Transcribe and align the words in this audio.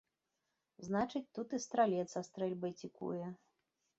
Значыць, 0.85 1.27
тут 1.37 1.53
і 1.57 1.59
стралец 1.67 2.07
са 2.13 2.21
стрэльбай 2.29 2.73
цікуе. 2.87 3.27